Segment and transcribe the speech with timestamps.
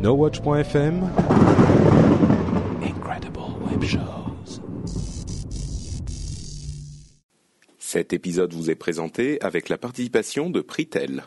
[0.00, 1.10] NoWatch.fm
[2.84, 4.60] Incredible Web Shows.
[7.78, 11.24] Cet épisode vous est présenté avec la participation de Pritel.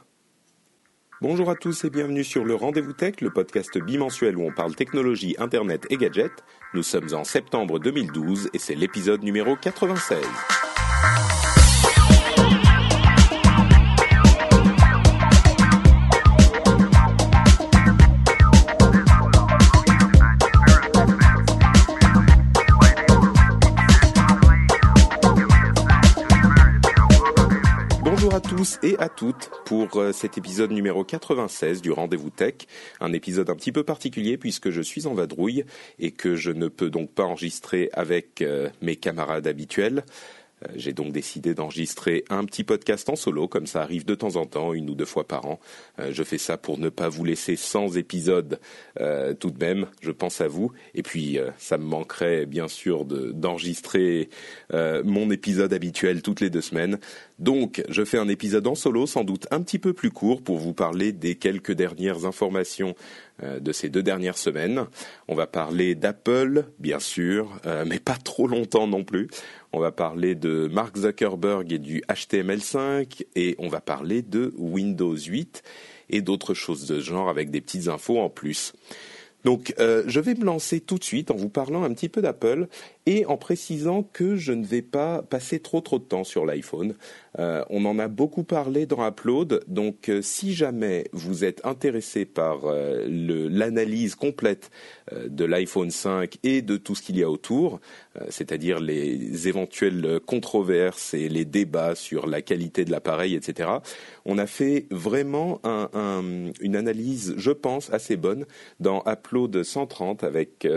[1.19, 4.73] Bonjour à tous et bienvenue sur le Rendez-vous Tech, le podcast bimensuel où on parle
[4.73, 6.31] technologie, internet et gadgets.
[6.73, 10.17] Nous sommes en septembre 2012 et c'est l'épisode numéro 96.
[28.61, 32.53] Tous et à toutes pour euh, cet épisode numéro 96 du Rendez-vous Tech,
[32.99, 35.65] un épisode un petit peu particulier puisque je suis en vadrouille
[35.97, 40.03] et que je ne peux donc pas enregistrer avec euh, mes camarades habituels.
[40.63, 44.35] Euh, J'ai donc décidé d'enregistrer un petit podcast en solo, comme ça arrive de temps
[44.35, 45.59] en temps, une ou deux fois par an.
[45.99, 48.59] Euh, je fais ça pour ne pas vous laisser sans épisode
[48.99, 50.71] euh, tout de même, je pense à vous.
[50.95, 54.29] Et puis, ça me manquerait bien sûr de- d'enregistrer
[54.73, 56.99] euh, mon épisode habituel toutes les deux semaines.
[57.39, 60.57] Donc, je fais un épisode en solo, sans doute un petit peu plus court, pour
[60.57, 62.95] vous parler des quelques dernières informations
[63.59, 64.85] de ces deux dernières semaines.
[65.27, 69.29] On va parler d'Apple, bien sûr, mais pas trop longtemps non plus.
[69.73, 75.15] On va parler de Mark Zuckerberg et du HTML5 et on va parler de Windows
[75.15, 75.63] 8
[76.09, 78.73] et d'autres choses de ce genre avec des petites infos en plus.
[79.43, 82.21] Donc, euh, je vais me lancer tout de suite en vous parlant un petit peu
[82.21, 82.67] d'Apple
[83.05, 86.95] et en précisant que je ne vais pas passer trop trop de temps sur l'iPhone.
[87.39, 92.25] Euh, on en a beaucoup parlé dans Upload, donc euh, si jamais vous êtes intéressé
[92.25, 94.69] par euh, l'analyse complète
[95.13, 97.79] euh, de l'iPhone 5 et de tout ce qu'il y a autour,
[98.29, 103.69] c'est-à-dire les éventuelles controverses et les débats sur la qualité de l'appareil, etc.
[104.25, 108.45] On a fait vraiment un- un- une analyse, je pense, assez bonne
[108.81, 110.67] dans Upload 130 avec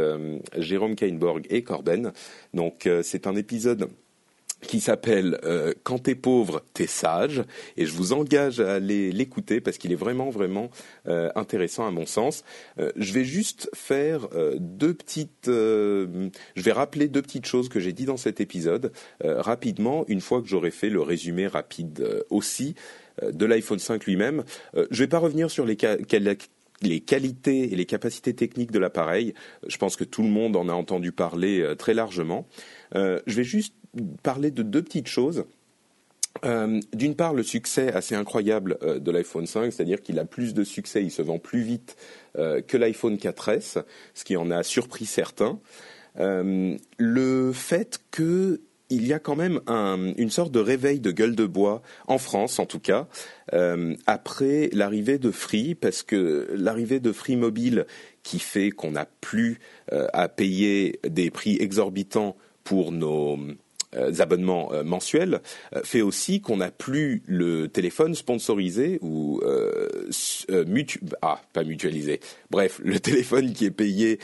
[0.56, 2.12] Jérôme Kainborg et Corben.
[2.52, 3.88] Donc euh, c'est un épisode
[4.64, 7.42] qui s'appelle euh, Quand t'es pauvre, t'es sage,
[7.76, 10.70] et je vous engage à aller l'écouter parce qu'il est vraiment vraiment
[11.06, 12.44] euh, intéressant à mon sens.
[12.78, 17.92] Euh, je vais juste faire deux petites, je vais rappeler deux petites choses que j'ai
[17.92, 18.92] dit dans cet épisode
[19.22, 22.74] rapidement une fois que j'aurai fait le résumé rapide aussi
[23.22, 24.44] de l'iPhone 5 lui-même.
[24.90, 25.76] Je vais pas revenir sur les
[26.86, 29.34] les qualités et les capacités techniques de l'appareil.
[29.66, 32.46] Je pense que tout le monde en a entendu parler euh, très largement.
[32.94, 33.74] Euh, je vais juste
[34.22, 35.44] parler de deux petites choses.
[36.44, 40.64] Euh, D'une part, le succès assez incroyable de l'iPhone 5, c'est-à-dire qu'il a plus de
[40.64, 41.96] succès, il se vend plus vite
[42.34, 43.84] que l'iPhone 4S,
[44.14, 45.60] ce qui en a surpris certains.
[46.16, 51.34] Le fait que il y a quand même un- une sorte de réveil de gueule
[51.34, 53.08] de bois en France, en tout cas,
[53.52, 57.86] euh, après l'arrivée de Free, parce que l'arrivée de Free Mobile,
[58.22, 59.58] qui fait qu'on n'a plus
[59.92, 63.38] euh, à payer des prix exorbitants pour nos
[63.96, 65.40] euh, abonnements euh, mensuels
[65.74, 69.40] euh, fait aussi qu'on n'a plus le téléphone sponsorisé ou
[70.66, 72.20] mutu ah pas mutualisé.
[72.50, 74.18] Bref le téléphone qui est payé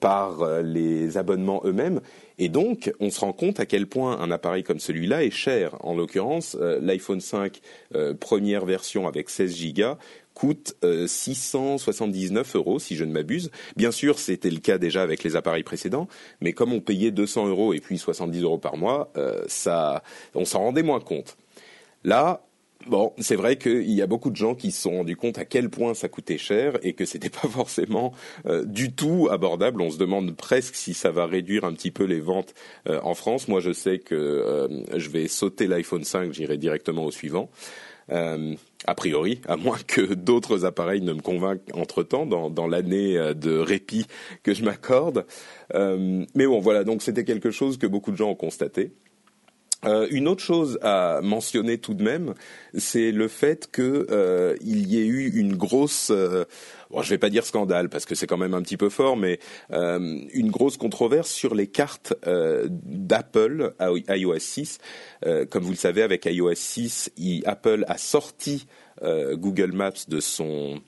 [0.00, 2.00] par les abonnements eux-mêmes.
[2.38, 5.76] Et donc on se rend compte à quel point un appareil comme celui-là est cher.
[5.80, 7.60] En l'occurrence l'iPhone 5
[7.94, 9.96] euh, première version avec 16 Go
[10.34, 13.50] coûte euh, 679 euros si je ne m'abuse.
[13.76, 16.08] Bien sûr, c'était le cas déjà avec les appareils précédents,
[16.40, 20.02] mais comme on payait 200 euros et puis 70 euros par mois, euh, ça,
[20.34, 21.36] on s'en rendait moins compte.
[22.04, 22.44] Là,
[22.86, 25.44] bon, c'est vrai qu'il y a beaucoup de gens qui se sont rendus compte à
[25.44, 28.12] quel point ça coûtait cher et que c'était pas forcément
[28.46, 29.80] euh, du tout abordable.
[29.80, 32.54] On se demande presque si ça va réduire un petit peu les ventes
[32.88, 33.48] euh, en France.
[33.48, 37.50] Moi, je sais que euh, je vais sauter l'iPhone 5, j'irai directement au suivant.
[38.86, 43.32] A priori, à moins que d'autres appareils ne me convainquent entre-temps dans, dans l'année euh,
[43.34, 44.06] de répit
[44.42, 45.26] que je m'accorde.
[45.74, 48.92] Euh, mais bon, voilà, donc c'était quelque chose que beaucoup de gens ont constaté.
[49.84, 52.34] Euh, une autre chose à mentionner tout de même,
[52.74, 56.10] c'est le fait que euh, il y ait eu une grosse,
[56.94, 59.16] bon, je vais pas dire scandale parce que c'est quand même un petit peu fort,
[59.16, 59.38] mais
[59.72, 64.78] euh, une grosse controverse sur les cartes euh, d'Apple à iOS 6.
[65.26, 68.66] Euh, comme vous le savez, avec iOS 6, il- Apple a sorti
[69.02, 70.80] Google Maps de son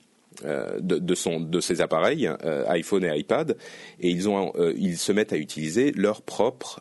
[0.43, 2.29] de, de, son, de ses appareils,
[2.67, 3.57] iPhone et iPad,
[3.99, 6.79] et ils, ont, ils se mettent à utiliser leur propre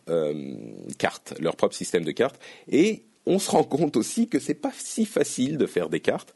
[0.98, 2.38] carte, leur propre système de cartes.
[2.70, 6.32] Et on se rend compte aussi que c'est pas si facile de faire des cartes.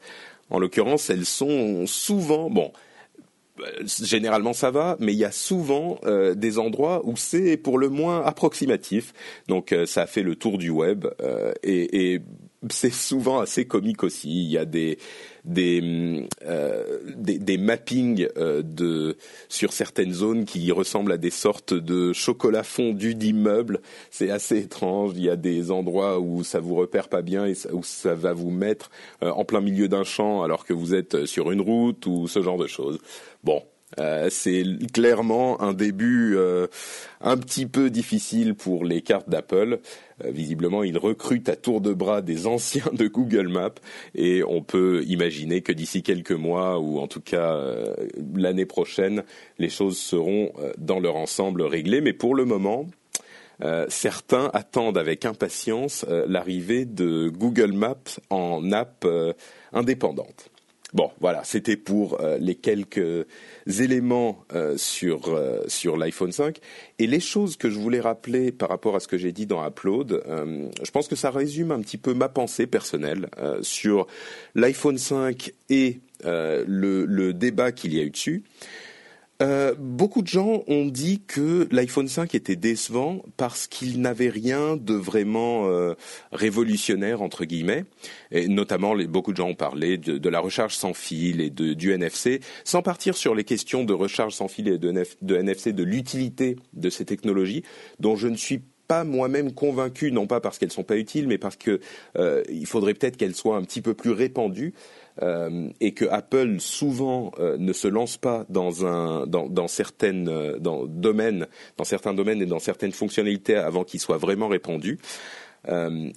[0.51, 2.71] En l'occurrence, elles sont souvent, bon,
[4.01, 7.89] généralement ça va, mais il y a souvent euh, des endroits où c'est pour le
[7.89, 9.13] moins approximatif.
[9.47, 12.21] Donc euh, ça fait le tour du web euh, et, et
[12.69, 14.29] c'est souvent assez comique aussi.
[14.29, 14.97] Il y a des
[15.45, 19.17] des, euh, des, des, mappings euh, de,
[19.49, 23.81] sur certaines zones qui ressemblent à des sortes de chocolat fondu d'immeubles.
[24.09, 25.13] C'est assez étrange.
[25.15, 28.33] Il y a des endroits où ça vous repère pas bien et où ça va
[28.33, 28.91] vous mettre
[29.23, 32.41] euh, en plein milieu d'un champ alors que vous êtes sur une route ou ce
[32.41, 32.99] genre de choses.
[33.43, 33.63] Bon,
[33.99, 36.67] euh, c'est clairement un début euh,
[37.19, 39.79] un petit peu difficile pour les cartes d'Apple.
[40.23, 43.75] Euh, visiblement, ils recrutent à tour de bras des anciens de Google Maps
[44.15, 47.59] et on peut imaginer que d'ici quelques mois ou en tout cas
[48.35, 49.23] l'année prochaine,
[49.59, 52.01] les choses seront dans leur ensemble réglées.
[52.01, 52.87] Mais pour le moment,
[53.89, 59.07] certains attendent avec impatience l'arrivée de Google Maps en app
[59.73, 60.50] indépendante.
[60.93, 63.25] Bon, voilà, c'était pour euh, les quelques
[63.65, 66.57] éléments euh, sur euh, sur l'iPhone 5
[66.99, 69.65] et les choses que je voulais rappeler par rapport à ce que j'ai dit dans
[69.65, 70.21] Upload.
[70.27, 73.29] je pense que ça résume un petit peu ma pensée personnelle
[73.61, 74.07] sur
[74.55, 78.43] l'iPhone 5 et le, le débat qu'il y a eu dessus.
[79.41, 84.77] Euh, beaucoup de gens ont dit que l'iPhone 5 était décevant parce qu'il n'avait rien
[84.77, 85.95] de vraiment euh,
[86.31, 87.85] révolutionnaire entre guillemets.
[88.31, 92.39] Et notamment, beaucoup de gens ont parlé de, la recharge sans fil et du NFC,
[92.63, 96.57] sans partir sur les questions de recharge sans fil et de, de NFC, de l'utilité
[96.73, 97.63] de ces technologies,
[97.99, 98.61] dont je ne suis
[98.91, 101.79] pas moi-même convaincu, non pas parce qu'elles sont pas utiles, mais parce que
[102.17, 104.73] euh, il faudrait peut-être qu'elles soient un petit peu plus répandues.
[105.21, 110.27] Euh, et que Apple souvent euh, ne se lance pas dans un dans, dans certaines
[110.27, 111.47] euh, dans domaines
[111.77, 114.99] dans certains domaines et dans certaines fonctionnalités avant qu'ils soient vraiment répandus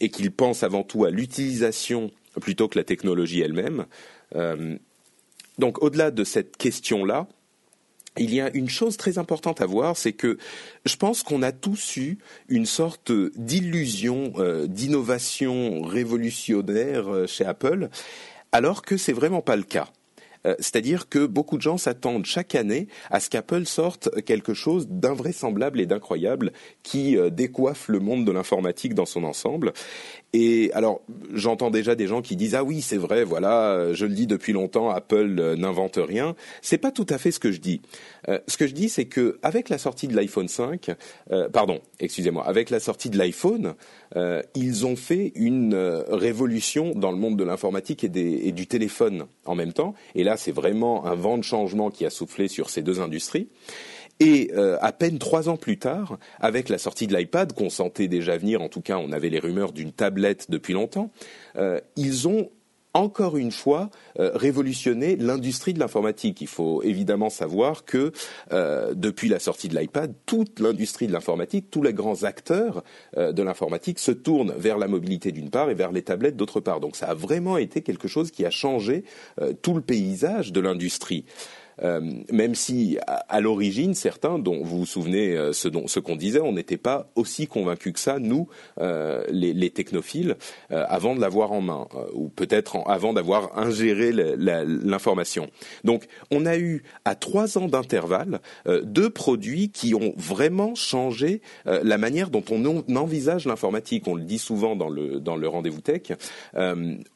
[0.00, 2.10] et qu'ils pensent avant tout à l'utilisation
[2.40, 3.84] plutôt que la technologie elle-même.
[5.58, 7.28] donc au-delà de cette question-là,
[8.16, 10.38] il y a une chose très importante à voir, c'est que
[10.86, 12.16] je pense qu'on a tous eu
[12.48, 14.32] une sorte d'illusion
[14.66, 17.90] d'innovation révolutionnaire chez Apple
[18.54, 19.88] alors que c'est vraiment pas le cas.
[20.46, 24.88] Euh, c'est-à-dire que beaucoup de gens s'attendent chaque année à ce qu'Apple sorte quelque chose
[24.88, 26.52] d'invraisemblable et d'incroyable
[26.82, 29.72] qui euh, décoiffe le monde de l'informatique dans son ensemble.
[30.32, 31.02] Et alors,
[31.32, 34.52] j'entends déjà des gens qui disent ah oui, c'est vrai, voilà, je le dis depuis
[34.52, 36.34] longtemps, Apple euh, n'invente rien.
[36.62, 37.80] C'est pas tout à fait ce que je dis.
[38.28, 40.90] Euh, ce que je dis, c'est que avec la sortie de l'iPhone 5,
[41.30, 43.74] euh, pardon, excusez-moi, avec la sortie de l'iPhone,
[44.16, 45.74] euh, ils ont fait une
[46.08, 49.94] révolution dans le monde de l'informatique et, et, du téléphone en même temps.
[50.14, 53.48] Et là, c'est vraiment un vent de changement qui a soufflé sur ces deux industries.
[54.20, 58.06] Et euh, à peine trois ans plus tard, avec la sortie de l'iPad, qu'on sentait
[58.06, 61.10] déjà venir, en tout cas on avait les rumeurs d'une tablette depuis longtemps,
[61.56, 62.50] euh, ils ont
[62.94, 66.40] encore une fois euh, révolutionné l'industrie de l'informatique.
[66.40, 68.12] Il faut évidemment savoir que
[68.52, 72.84] euh, depuis la sortie de l'iPad, toute l'industrie de l'informatique, tous les grands acteurs
[73.16, 76.60] euh, de l'informatique se tournent vers la mobilité d'une part et vers les tablettes d'autre
[76.60, 76.80] part.
[76.80, 79.04] Donc ça a vraiment été quelque chose qui a changé
[79.62, 81.24] tout le paysage de l'industrie.
[81.82, 82.00] Euh,
[82.30, 86.40] même si à, l'origine certains, dont vous vous souvenez euh, ce, dont, ce qu'on disait,
[86.40, 88.48] on n'était pas aussi convaincus que ça, nous,
[88.80, 90.36] euh, les, les, technophiles,
[90.70, 95.50] avant de l'avoir en main, ou peut-être avant d'avoir ingéré l'information.
[95.82, 98.40] Donc, on a eu à trois ans d'intervalle
[98.82, 104.06] deux produits qui ont vraiment changé la manière dont on envisage l'informatique.
[104.06, 106.12] On le dit souvent dans le dans le rendez-vous tech.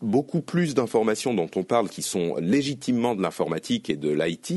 [0.02, 4.47] beaucoup plus d'informations dont on parle qui sont légitimement de l'informatique et de l'IT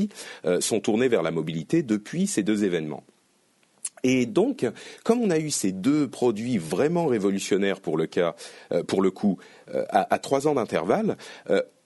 [0.44, 3.04] euh, sont tournés vers la mobilité depuis ces deux événements.
[4.04, 4.66] Et donc,
[5.04, 8.34] comme on a eu ces deux produits vraiment révolutionnaires pour le cas,
[8.72, 9.38] euh, pour le coup,
[9.72, 11.16] euh, à, trois ans d'intervalle,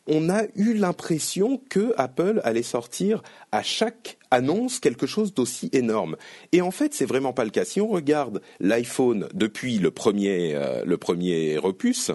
[0.08, 6.16] on a eu l'impression que Apple allait sortir à chaque annonce quelque chose d'aussi énorme.
[6.52, 7.64] Et en fait, c'est vraiment pas le cas.
[7.64, 12.12] Si on regarde l'iPhone depuis le premier, le premier opus,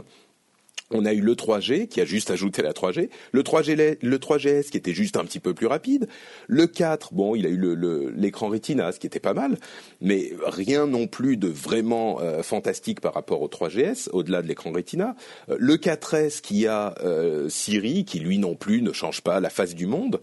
[0.94, 4.70] on a eu le 3G qui a juste ajouté la 3G, le 3G, le 3GS
[4.70, 6.08] qui était juste un petit peu plus rapide,
[6.48, 9.58] le 4, bon, il a eu l'écran le, Retina, ce qui était pas mal,
[10.02, 14.72] mais rien non plus de vraiment euh, fantastique par rapport au 3GS, au-delà de l'écran
[14.72, 15.16] Retina.
[15.50, 19.50] Euh, le 4S qui a euh, Siri, qui lui non plus ne change pas la
[19.50, 20.20] face du monde,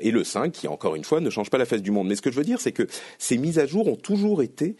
[0.00, 2.08] et le 5 qui encore une fois ne change pas la face du monde.
[2.08, 2.86] Mais ce que je veux dire, c'est que
[3.18, 4.76] ces mises à jour ont toujours été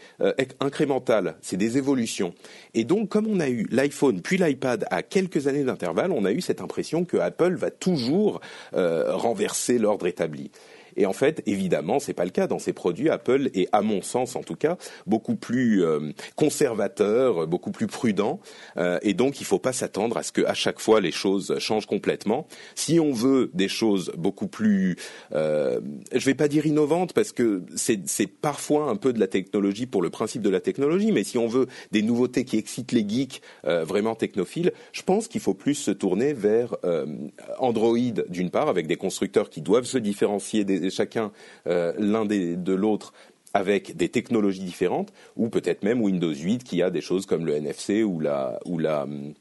[0.60, 2.34] incrémentales, c'est des évolutions.
[2.74, 6.24] Et donc, comme on a eu l'iPhone puis l'iPad à quelques quelques années d'intervalle, on
[6.24, 8.40] a eu cette impression que Apple va toujours
[8.72, 10.50] renverser l'ordre établi.
[10.98, 13.08] Et en fait, évidemment, c'est pas le cas dans ces produits.
[13.08, 14.76] Apple est, à mon sens en tout cas,
[15.06, 18.40] beaucoup plus euh, conservateur, beaucoup plus prudent.
[18.76, 21.56] Euh, et donc, il faut pas s'attendre à ce que à chaque fois les choses
[21.58, 22.48] changent complètement.
[22.74, 24.96] Si on veut des choses beaucoup plus,
[25.32, 25.80] euh,
[26.12, 30.02] je vais pas dire innovantes parce que c'est parfois un peu de la technologie pour
[30.02, 33.40] le principe de la technologie, mais si on veut des nouveautés qui excitent les geeks
[33.66, 36.74] euh, vraiment technophiles, je pense qu'il faut plus se tourner vers
[37.58, 37.96] Android
[38.28, 41.32] d'une part, avec des constructeurs qui doivent se différencier des chacun
[41.66, 43.12] euh, l'un de l'autre
[43.54, 47.54] avec des technologies différentes, ou peut-être même Windows 8 qui a des choses comme le
[47.54, 49.32] NFC ou la, ou euh,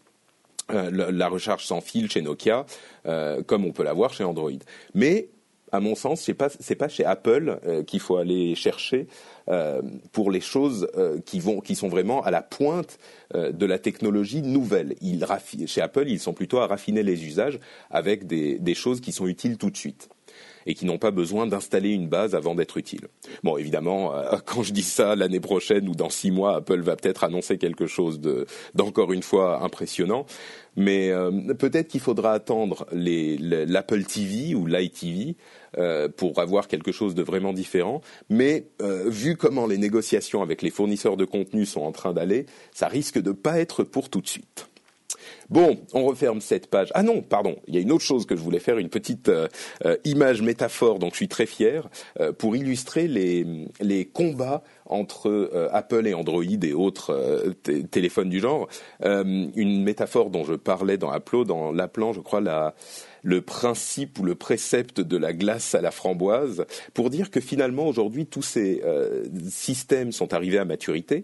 [1.30, 2.66] recharge sans fil chez Nokia,
[3.06, 4.52] euh, comme on peut l'avoir chez Android.
[4.94, 5.28] Mais
[5.74, 9.08] à mon sens, pas c'est pas chez Apple qu'il faut aller chercher
[10.14, 10.88] pour les choses
[11.26, 12.98] qui sont vraiment à la pointe
[13.36, 14.96] de la technologie nouvelle.
[15.66, 17.60] chez Apple, ils sont plutôt à raffiner les usages
[17.92, 20.08] avec des choses qui sont utiles tout de suite
[20.68, 23.08] et qui n'ont pas besoin d'installer une base avant d'être utiles.
[23.44, 26.96] Bon, évidemment, euh, quand je dis ça, l'année prochaine ou dans six mois, Apple va
[26.96, 28.20] peut-être annoncer quelque chose
[28.76, 30.26] d'encore une fois impressionnant.
[30.76, 35.36] Mais euh, peut-être qu'il faudra attendre l'Apple TV ou l'iTV
[35.80, 38.02] euh, pour avoir quelque chose de vraiment différent.
[38.30, 38.68] Mais
[39.08, 43.20] vu comment les négociations avec les fournisseurs de contenu sont en train d'aller, ça risque
[43.20, 44.70] de pas être pour tout de suite.
[45.50, 46.92] Bon, on referme cette page.
[46.94, 49.30] Ah non, pardon, il y a une autre chose que je voulais faire, une petite
[49.30, 49.48] euh,
[49.86, 56.08] euh, image métaphore dont je suis très fier euh, pour illustrer les, combats entre Apple
[56.08, 57.54] et Android et autres
[57.92, 58.68] téléphones du genre.
[59.04, 62.74] une métaphore dont je parlais dans Upload en l'appelant, je crois, la,
[63.22, 67.88] le principe ou le précepte de la glace à la framboise pour dire que finalement
[67.88, 68.82] aujourd'hui tous ces
[69.50, 71.24] systèmes sont arrivés à maturité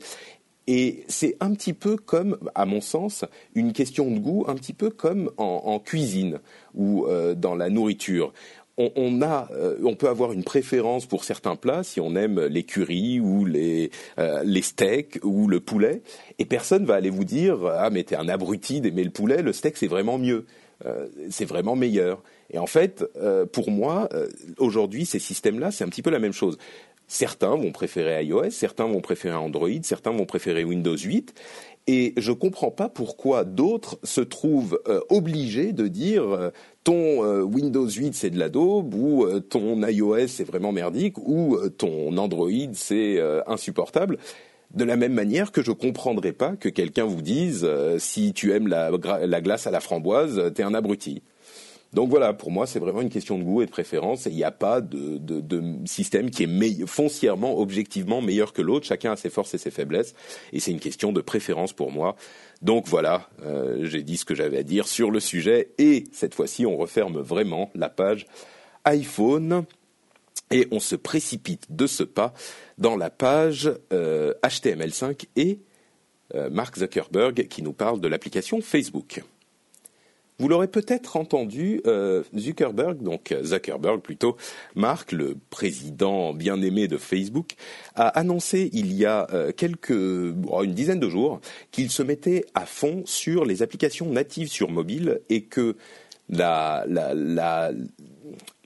[0.68, 4.74] et c'est un petit peu comme, à mon sens, une question de goût, un petit
[4.74, 6.40] peu comme en, cuisine
[6.74, 8.34] ou euh, dans la nourriture.
[8.78, 12.64] On, a, euh, on peut avoir une préférence pour certains plats si on aime les
[12.64, 16.02] currys ou les, euh, les steaks ou le poulet,
[16.40, 19.54] et personne va aller vous dire ah mais t'es un abruti d'aimer le poulet, le
[19.54, 20.46] steak c'est vraiment mieux,
[21.30, 22.24] c'est vraiment meilleur.
[22.50, 23.06] Et en fait,
[23.52, 24.10] pour moi,
[24.58, 26.58] aujourd'hui, ces systèmes-là, c'est un petit peu la même chose.
[27.14, 31.36] Certains vont préférer iOS, certains vont préférer Android, certains vont préférer Windows 8.
[31.86, 36.50] Et je ne comprends pas pourquoi d'autres se trouvent euh, obligés de dire euh,
[36.84, 41.56] ton euh, Windows 8 c'est de la daube ou ton iOS c'est vraiment merdique ou
[41.78, 44.18] ton Android c'est insupportable.
[44.74, 48.54] De la même manière que je ne comprendrais pas que quelqu'un vous dise si tu
[48.54, 51.22] aimes la, la glace à la framboise, t'es un abruti.
[51.94, 54.26] Donc voilà, pour moi, c'est vraiment une question de goût et de préférence.
[54.26, 55.20] il n'y a pas de,
[55.86, 58.86] système qui est foncièrement, objectivement meilleur que l'autre.
[58.86, 60.16] Chacun a ses forces et ses faiblesses.
[60.52, 62.16] Et c'est une question de préférence pour moi.
[62.62, 65.70] Donc voilà, euh, j'ai dit ce que j'avais à dire sur le sujet.
[65.78, 68.26] Et cette fois-ci, on referme vraiment la page
[68.86, 69.66] iPhone.
[70.50, 72.34] Et on se précipite de ce pas
[72.78, 75.60] dans la page HTML5 euh, et
[76.36, 79.22] euh, Mark Zuckerberg qui nous parle de l'application Facebook.
[80.40, 84.36] Vous l'aurez peut-être entendu, euh, Zuckerberg, donc Zuckerberg plutôt,
[84.76, 87.54] Mark, le président bien aimé de Facebook,
[87.96, 91.40] a annoncé il y a euh, quelques, une dizaine de jours
[91.72, 95.76] qu'il se mettait à fond sur les applications natives sur mobile et que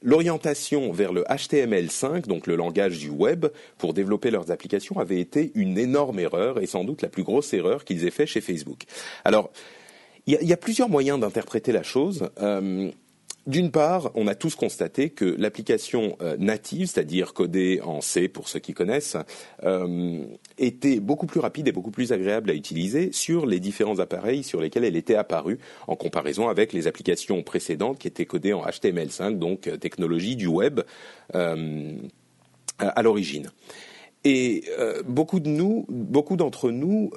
[0.01, 3.47] l'orientation vers le HTML5, donc le langage du web,
[3.77, 7.53] pour développer leurs applications avait été une énorme erreur et sans doute la plus grosse
[7.53, 8.83] erreur qu'ils aient fait chez Facebook.
[9.25, 9.51] Alors,
[10.27, 12.29] il y, a plusieurs moyens d'interpréter la chose.
[12.41, 12.91] Euh,
[13.45, 18.49] d'une part, on a tous constaté que l'application euh, native, c'est-à-dire codée en C pour
[18.49, 19.15] ceux qui connaissent,
[19.63, 20.25] euh,
[20.57, 24.59] était beaucoup plus rapide et beaucoup plus agréable à utiliser sur les différents appareils sur
[24.59, 29.37] lesquels elle était apparue, en comparaison avec les applications précédentes qui étaient codées en HTML5,
[29.37, 30.81] donc technologie du web
[31.33, 33.49] à l'origine.
[34.25, 34.65] Et
[35.07, 37.11] beaucoup de nous, beaucoup d'entre nous,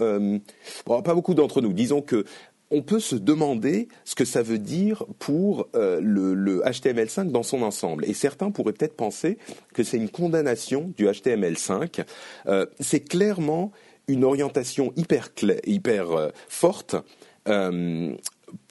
[0.84, 2.24] pas beaucoup d'entre nous, disons que
[2.70, 7.62] on peut se demander ce que ça veut dire pour euh, le, HTML5 dans son
[7.62, 8.04] ensemble.
[8.04, 9.38] Et certains pourraient peut-être penser
[9.74, 12.04] que c'est une condamnation du HTML5.
[12.46, 13.72] Euh, c'est clairement
[14.08, 15.30] une orientation hyper,
[15.66, 16.96] hyper euh, forte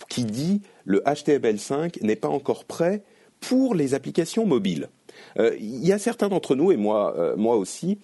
[0.07, 3.03] qui dit le HTML5 n'est pas encore prêt
[3.41, 4.89] pour les applications mobiles.
[5.37, 7.97] Il y a certains d'entre nous, et moi, moi aussi,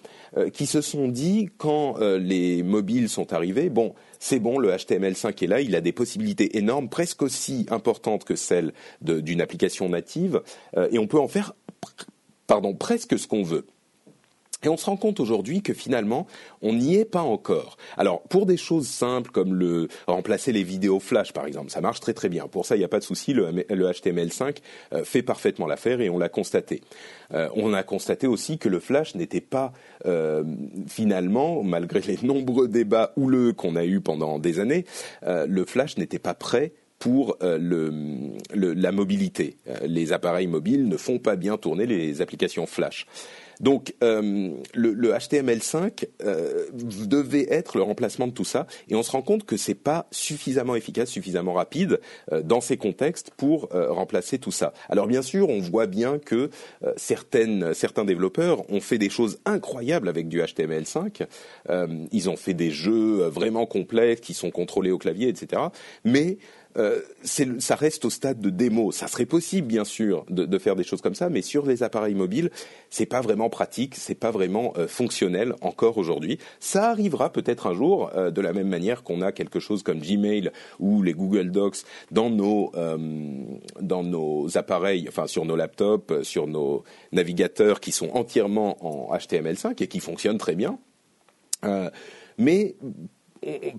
[0.52, 5.46] qui se sont dit quand les mobiles sont arrivés, bon, c'est bon, le HTML5 est
[5.46, 10.42] là, il a des possibilités énormes, presque aussi importantes que celles d'une application native,
[10.76, 11.54] euh, et on peut en faire,
[12.46, 13.66] pardon, presque ce qu'on veut.
[14.62, 16.26] Et on se rend compte aujourd'hui que finalement,
[16.62, 17.76] on n'y est pas encore.
[17.98, 22.00] Alors, pour des choses simples comme le remplacer les vidéos flash, par exemple, ça marche
[22.00, 22.48] très très bien.
[22.48, 23.34] Pour ça, il n'y a pas de souci.
[23.34, 24.56] Le, HTML5
[24.94, 26.80] euh, fait parfaitement l'affaire et on l'a constaté.
[27.34, 29.72] Euh, on a constaté aussi que le flash n'était pas
[30.06, 30.42] euh,
[30.88, 34.84] finalement, malgré les nombreux débats houleux qu'on a eus pendant des années,
[35.22, 39.56] le flash n'était pas prêt pour la mobilité.
[39.84, 43.06] les appareils mobiles ne font pas bien tourner les applications flash.
[43.60, 49.10] Donc euh, le, HTML5 euh, devait être le remplacement de tout ça, et on se
[49.10, 52.00] rend compte que c'est pas suffisamment efficace, suffisamment rapide
[52.32, 54.72] euh, dans ces contextes pour remplacer tout ça.
[54.88, 56.50] Alors bien sûr, on voit bien que
[56.96, 61.26] certaines, certains développeurs ont fait des choses incroyables avec du HTML5.
[62.12, 65.62] ils ont fait des jeux vraiment complexes qui sont contrôlés au clavier, etc.
[66.04, 66.38] Mais
[66.76, 68.92] euh, ça reste au stade de démo.
[68.92, 72.14] Ça serait possible, bien sûr, de, faire des choses comme ça, mais sur les appareils
[72.14, 72.50] mobiles,
[72.90, 76.38] c'est pas vraiment pratique, c'est pas vraiment euh, fonctionnel encore aujourd'hui.
[76.60, 80.00] Ça arrivera peut-être un jour, euh, de la même manière qu'on a quelque chose comme
[80.00, 81.78] Gmail ou les Google Docs
[82.10, 82.72] dans nos
[83.80, 89.82] dans nos appareils, enfin sur nos laptops, sur nos navigateurs qui sont entièrement en HTML5
[89.82, 90.78] et qui fonctionnent très bien.
[92.38, 92.76] mais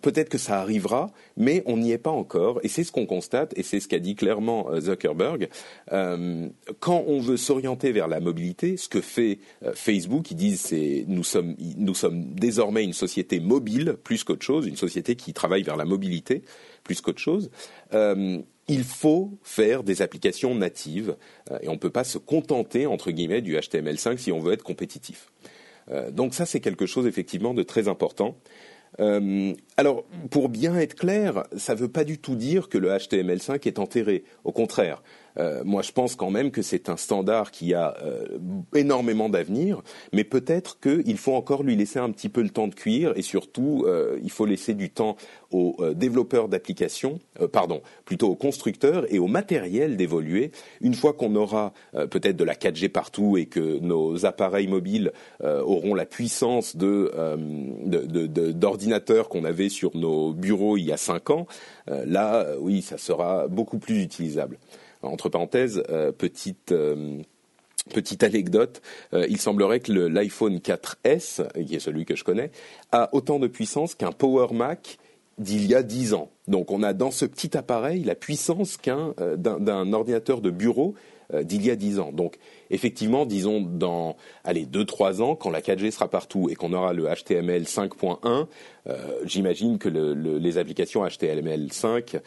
[0.02, 2.60] peut-être que ça arrivera, mais on n'y est pas encore.
[2.64, 5.50] Et c'est ce qu'on constate, et c'est ce qu'a dit clairement euh, Zuckerberg.
[5.92, 6.48] Euh,
[6.80, 11.06] quand on veut s'orienter vers la mobilité, ce que fait euh, Facebook, ils disent c'est
[11.08, 15.64] nous sommes nous sommes désormais une société mobile plus qu'autre chose, une société qui travaille
[15.64, 16.44] vers la mobilité
[16.84, 17.50] plus qu'autre chose.
[17.94, 21.18] il faut faire des applications natives
[21.62, 24.64] et on ne peut pas se contenter entre guillemets du HTML5 si on veut être
[24.64, 25.32] compétitif.
[26.12, 28.38] donc ça c'est quelque chose effectivement de très important.
[29.00, 32.90] Euh, alors, pour bien être clair, ça ne veut pas du tout dire que le
[32.90, 34.24] HTML5 est enterré.
[34.44, 35.04] Au contraire,
[35.40, 38.26] euh, moi, je pense quand même que c'est un standard qui a euh,
[38.74, 39.82] énormément d'avenir,
[40.14, 43.22] mais peut-être qu'il faut encore lui laisser un petit peu le temps de cuire et
[43.22, 45.16] surtout, euh, il faut laisser du temps
[45.52, 47.20] aux développeurs d'applications,
[47.54, 50.52] pardon, plutôt aux constructeurs et au matériel d'évoluer.
[50.82, 55.96] Une fois qu'on aura peut-être de la 4G partout et que nos appareils mobiles auront
[55.96, 57.14] la puissance de
[58.52, 61.48] d'ordinateurs qu'on avait sur nos bureaux il y a cinq ans,
[61.88, 64.58] là, oui, ça sera beaucoup plus utilisable.
[65.08, 67.22] Entre parenthèses, euh, petite euh,
[67.94, 68.82] petite anecdote,
[69.14, 72.52] euh, il semblerait que l'iPhone 4S, qui est celui que je connais,
[72.92, 74.98] a autant de puissance qu'un Power Mac
[75.38, 76.30] d'il y a dix ans.
[76.48, 80.96] Donc on a dans ce petit appareil la puissance qu'un d'un ordinateur de bureau
[81.32, 82.12] d'il y a dix ans.
[82.12, 82.40] Donc
[82.72, 86.94] effectivement, disons dans allez deux trois ans, quand la 4G sera partout et qu'on aura
[86.94, 88.48] le HTML 5.1,
[89.26, 92.22] j'imagine que les applications HTML5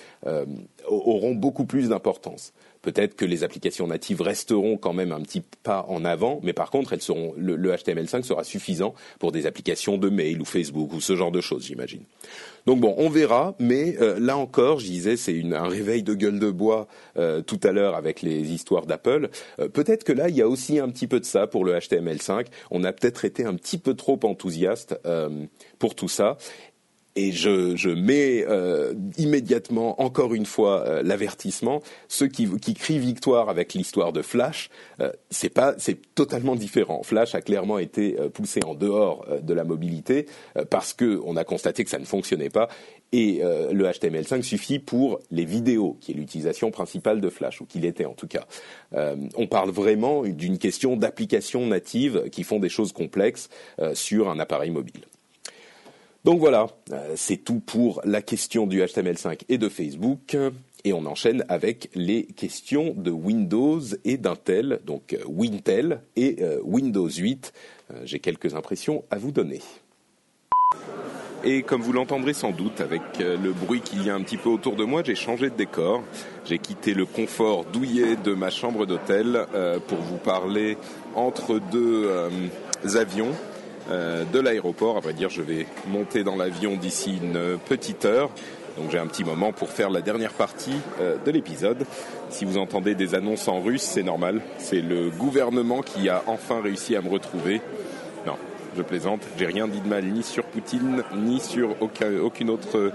[0.87, 2.53] auront beaucoup plus d'importance.
[2.83, 6.71] Peut-être que les applications natives resteront quand même un petit pas en avant, mais par
[6.71, 11.01] contre, elles seront, le, HTML5 sera suffisant pour des applications de mail ou Facebook ou
[11.01, 12.01] ce genre de choses, j'imagine.
[12.67, 16.39] Donc bon, on verra, mais euh, là encore, je disais, c'est un réveil de gueule
[16.39, 19.29] de bois euh, tout à l'heure avec les histoires d'Apple.
[19.59, 21.75] Euh, peut-être que là, il y a aussi un petit peu de ça pour le
[21.75, 22.47] HTML5.
[22.71, 24.99] On a peut-être été un petit peu trop enthousiaste
[25.79, 26.37] pour tout ça,
[27.21, 31.83] et je, mets euh, immédiatement, encore une fois, euh, l'avertissement.
[32.09, 37.03] Ceux qui, crient victoire avec l'histoire de Flash, euh, c'est pas, c'est totalement différent.
[37.03, 40.27] Flash a clairement été poussé en dehors de la mobilité
[40.71, 42.69] parce que on a constaté que ça ne fonctionnait pas.
[43.13, 47.85] Et le HTML5 suffit pour les vidéos, qui est l'utilisation principale de Flash, ou qu'il
[47.85, 48.47] était en tout cas.
[48.93, 53.49] on parle vraiment d'une question d'applications natives qui font des choses complexes
[53.95, 55.03] sur un appareil mobile.
[56.25, 60.37] Donc voilà, euh, c'est tout pour la question du HTML5 et de Facebook.
[60.85, 66.59] Et on enchaîne avec les questions de Windows et d'Intel, donc euh, Wintel et euh,
[66.63, 67.53] Windows 8.
[68.05, 69.61] J'ai quelques impressions à vous donner.
[71.43, 74.49] Et comme vous l'entendrez sans doute avec le bruit qu'il y a un petit peu
[74.49, 76.05] autour de moi, j'ai changé de décor.
[76.45, 79.45] J'ai quitté le confort douillet de ma chambre d'hôtel
[79.89, 80.77] pour vous parler
[81.17, 82.09] entre deux
[82.95, 83.33] avions
[83.91, 84.97] de l'aéroport.
[84.97, 88.31] À vrai dire, je vais monter dans l'avion d'ici une petite heure.
[88.77, 91.85] Donc j'ai un petit moment pour faire la dernière partie euh, de l'épisode.
[92.31, 94.41] Si vous entendez des annonces en russe, c'est normal.
[94.59, 97.61] C'est le gouvernement qui a enfin réussi à me retrouver.
[98.27, 98.37] Non,
[98.77, 99.23] je plaisante.
[99.39, 102.93] J'ai rien dit de mal ni sur Poutine, ni sur aucune autre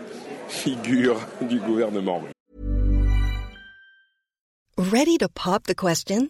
[0.47, 2.21] figure du gouvernement.
[4.77, 6.29] Ready to pop the question?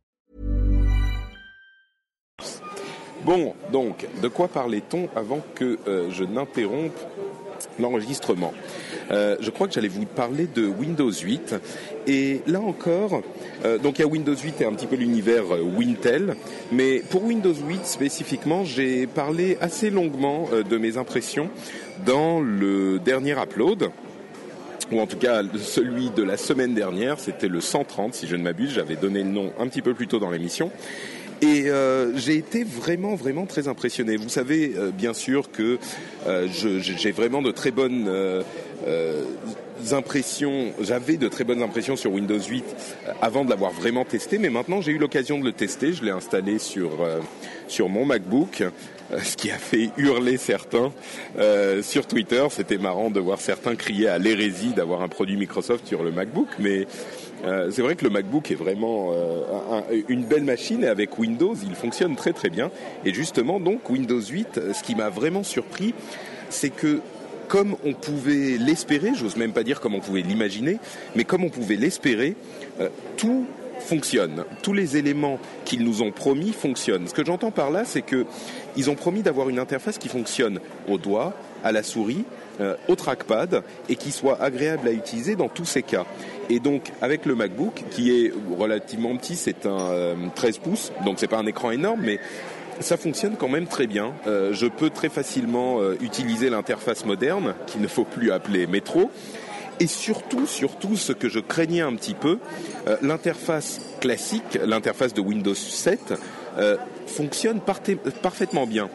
[3.23, 6.97] Bon, donc, de quoi parlait-on avant que euh, je n'interrompe
[7.79, 8.51] l'enregistrement?
[9.11, 11.55] Euh, je crois que j'allais vous parler de Windows 8.
[12.07, 13.21] Et là encore,
[13.63, 16.35] euh, donc il y a Windows 8 et un petit peu l'univers Wintel.
[16.71, 21.49] Mais pour Windows 8 spécifiquement, j'ai parlé assez longuement de mes impressions
[22.03, 23.91] dans le dernier upload
[24.91, 28.43] ou en tout cas celui de la semaine dernière, c'était le 130 si je ne
[28.43, 30.71] m'abuse, j'avais donné le nom un petit peu plus tôt dans l'émission.
[31.41, 34.15] Et euh, j'ai été vraiment, vraiment très impressionné.
[34.15, 35.79] Vous savez, euh, bien sûr, que
[36.27, 38.09] euh, j'ai vraiment de très bonnes
[39.91, 40.71] impressions.
[40.79, 42.63] J'avais de très bonnes impressions sur Windows 8
[43.23, 45.93] avant de l'avoir vraiment testé, mais maintenant j'ai eu l'occasion de le tester.
[45.93, 46.91] Je l'ai installé sur
[47.67, 48.63] sur mon MacBook,
[49.23, 50.91] ce qui a fait hurler certains
[51.81, 52.45] sur Twitter.
[52.51, 56.49] C'était marrant de voir certains crier à l'hérésie d'avoir un produit Microsoft sur le MacBook,
[56.59, 56.85] mais
[57.45, 61.55] euh, c'est vrai que le MacBook est vraiment euh, une belle machine et avec Windows,
[61.63, 62.71] il fonctionne très très bien.
[63.05, 65.93] Et justement, donc Windows 8, euh, ce qui m'a vraiment surpris,
[66.49, 66.99] c'est que
[67.47, 70.77] comme on pouvait l'espérer, j'ose même pas dire comme on pouvait l'imaginer,
[71.15, 72.35] mais comme on pouvait l'espérer,
[73.17, 73.45] tout
[73.81, 74.45] fonctionne.
[74.61, 77.09] Tous les éléments qu'ils nous ont promis fonctionnent.
[77.09, 80.97] Ce que j'entends par là, c'est qu'ils ont promis d'avoir une interface qui fonctionne au
[80.97, 82.23] doigt, à la souris,
[82.87, 86.05] au trackpad et qui soit agréable à utiliser dans tous ces cas.
[86.51, 91.17] Et donc avec le MacBook, qui est relativement petit, c'est un 13 euh, pouces, donc
[91.17, 92.19] c'est pas un écran énorme, mais
[92.81, 94.13] ça fonctionne quand même très bien.
[94.27, 99.11] Euh, je peux très facilement euh, utiliser l'interface moderne, qu'il ne faut plus appeler métro.
[99.79, 102.37] Et surtout, surtout, ce que je craignais un petit peu,
[103.01, 106.13] l'interface classique, l'interface de Windows 7,
[107.07, 107.61] fonctionne
[108.21, 108.91] parfaitement bien.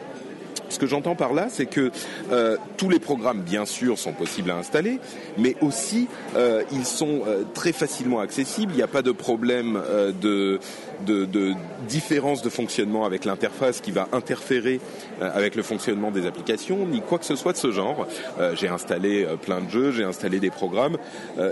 [0.69, 1.91] Ce que j'entends par là, c'est que
[2.31, 4.99] euh, tous les programmes, bien sûr, sont possibles à installer,
[5.37, 8.73] mais aussi euh, ils sont euh, très facilement accessibles.
[8.73, 9.81] Il n'y a pas de problème
[10.21, 10.59] de,
[11.05, 11.53] de, de,
[11.87, 14.79] différence de fonctionnement avec l'interface qui va interférer
[15.21, 18.07] avec le fonctionnement des applications, ni quoi que ce soit de ce genre.
[18.55, 20.97] j'ai installé plein de jeux, j'ai installé des programmes,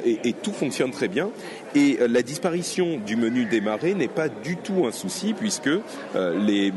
[0.05, 1.29] et, et, tout fonctionne très bien.
[1.73, 5.69] Et la disparition du menu démarrer n'est pas du tout un souci, puisque
[6.15, 6.73] les,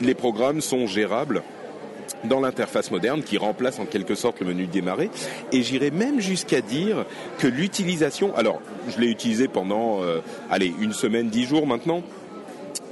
[0.00, 1.42] les programmes sont gérables
[2.24, 5.10] dans l'interface moderne qui remplace en quelque sorte le menu démarrer.
[5.52, 7.04] Et j'irais même jusqu'à dire
[7.38, 12.02] que l'utilisation, alors je l'ai utilisé pendant, euh, allez, une semaine, dix jours maintenant,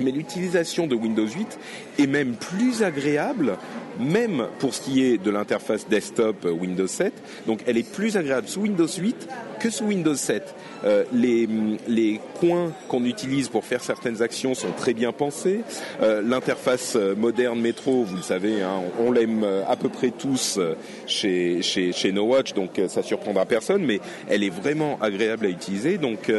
[0.00, 1.58] mais l'utilisation de Windows 8
[1.98, 3.56] est même plus agréable,
[3.98, 7.12] même pour ce qui est de l'interface desktop euh, Windows 7.
[7.46, 9.28] Donc elle est plus agréable sous Windows 8
[9.58, 10.54] que sous Windows 7.
[10.84, 11.48] Euh, les,
[11.88, 15.62] les, coins qu'on utilise pour faire certaines actions sont très bien pensés.
[16.02, 20.60] Euh, l'interface euh, moderne métro, vous le savez, hein, on, l'aime à peu près tous
[21.06, 25.48] chez, chez, chez No Watch, donc ça surprendra personne, mais elle est vraiment agréable à
[25.48, 25.96] utiliser.
[25.96, 26.30] Donc,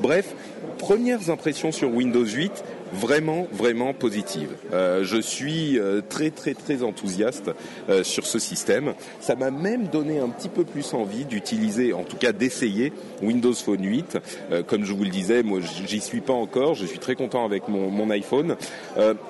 [0.00, 0.34] bref,
[0.78, 2.52] premières impressions sur Windows 8
[2.96, 4.48] vraiment, vraiment positive.
[4.72, 7.50] Euh, je suis euh, très, très, très enthousiaste
[7.88, 8.94] euh, sur ce système.
[9.20, 13.54] Ça m'a même donné un petit peu plus envie d'utiliser, en tout cas d'essayer Windows
[13.54, 14.18] Phone 8.
[14.66, 16.74] comme je vous le disais, moi, j'y suis pas encore.
[16.74, 18.56] Je suis très content avec mon, mon iPhone.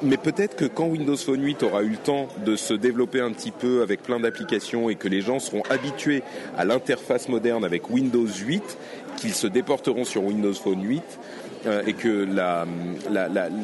[0.03, 3.33] mais peut-être que quand Windows Phone 8 aura eu le temps de se développer un
[3.33, 6.23] petit peu avec plein d'applications et que les gens seront habitués
[6.57, 8.77] à l'interface moderne avec Windows 8,
[9.17, 11.46] qu'ils se déporteront sur Windows Phone 8, euh,
[11.87, 12.27] et que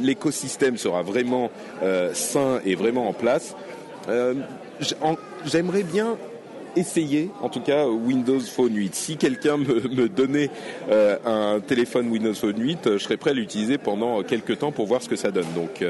[0.02, 1.50] l'écosystème sera vraiment
[1.82, 3.54] euh, sain et vraiment en place,
[4.08, 4.34] euh,
[5.44, 6.16] j'aimerais bien
[6.74, 8.94] essayer, en tout cas, Windows Phone 8.
[8.94, 10.48] Si quelqu'un me, donnait
[10.90, 15.02] un téléphone Windows Phone 8, je serais prêt à l'utiliser pendant quelques temps pour voir
[15.02, 15.52] ce que ça donne.
[15.54, 15.84] Donc,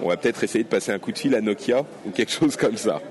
[0.00, 2.56] on va peut-être essayer de passer un coup de fil à Nokia ou quelque chose
[2.56, 3.02] comme ça.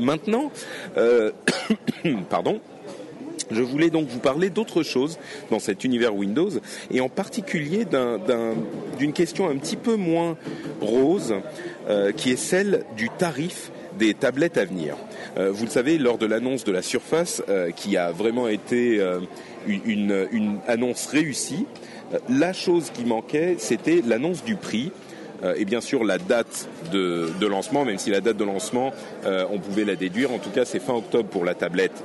[0.00, 0.50] Maintenant,
[2.28, 2.60] pardon.
[3.50, 5.18] Je voulais donc vous parler d'autre chose
[5.50, 6.50] dans cet univers Windows
[6.90, 7.84] et en particulier
[8.98, 10.36] d'une question un petit peu moins
[10.80, 11.34] rose
[11.88, 14.96] euh, qui est celle du tarif des tablettes à venir.
[15.36, 19.00] Euh, vous le savez, lors de l'annonce de la Surface, euh, qui a vraiment été
[19.66, 21.66] une, annonce réussie,
[22.28, 24.92] la chose qui manquait, c'était l'annonce du prix.
[25.56, 28.92] Et bien sûr la date de, lancement, même si la date de lancement,
[29.24, 30.32] on pouvait la déduire.
[30.32, 32.04] En tout cas, c'est fin octobre pour la tablette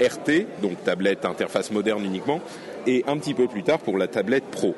[0.00, 2.40] RT, donc tablette interface moderne uniquement,
[2.86, 4.74] et un petit peu plus tard pour la tablette Pro.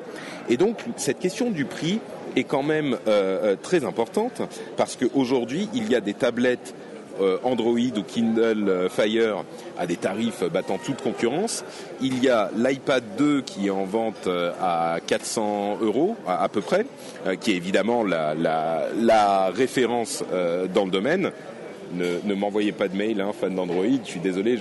[0.49, 1.99] Et donc cette question du prix
[2.35, 2.97] est quand même
[3.61, 4.41] très importante
[4.75, 6.92] parce qu'aujourd'hui il y a des tablettes euh,
[7.43, 9.43] Android ou Kindle euh, Fire
[9.77, 11.63] à des tarifs battant toute concurrence.
[12.01, 16.61] Il y a l'iPad 2 qui est en vente euh, à 400 euros à, peu
[16.61, 16.85] près,
[17.39, 20.23] qui est évidemment la, référence
[20.73, 21.31] dans le domaine.
[21.93, 23.85] Ne, m'envoyez pas de mail, hein, fan d'Android.
[24.03, 24.57] Je suis désolé,